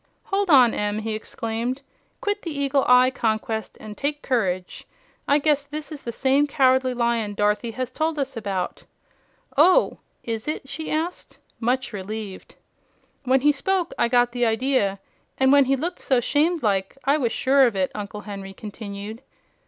"Hold 0.23 0.49
on, 0.49 0.73
Em!" 0.73 0.97
he 0.97 1.13
exclaimed. 1.13 1.83
"Quit 2.21 2.41
the 2.41 2.49
eagle 2.49 2.83
eye 2.87 3.11
conquest 3.11 3.77
an' 3.79 3.93
take 3.93 4.23
courage. 4.23 4.87
I 5.27 5.37
guess 5.37 5.63
this 5.65 5.91
is 5.91 6.01
the 6.01 6.11
same 6.11 6.47
Cowardly 6.47 6.95
Lion 6.95 7.35
Dorothy 7.35 7.69
has 7.73 7.91
told 7.91 8.17
us 8.17 8.35
about." 8.35 8.81
"Oh, 9.55 9.99
is 10.23 10.47
it?" 10.47 10.67
she 10.67 10.85
cried, 10.89 11.13
much 11.59 11.93
relieved. 11.93 12.55
"When 13.25 13.41
he 13.41 13.51
spoke, 13.51 13.93
I 13.95 14.07
got 14.07 14.31
the 14.31 14.43
idea; 14.43 14.99
and 15.37 15.51
when 15.51 15.65
he 15.65 15.75
looked 15.75 15.99
so 15.99 16.19
'shamed 16.19 16.63
like, 16.63 16.97
I 17.05 17.17
was 17.17 17.31
sure 17.31 17.67
of 17.67 17.75
it," 17.75 17.91
Uncle 17.93 18.21
Henry 18.21 18.53
continued. 18.53 19.21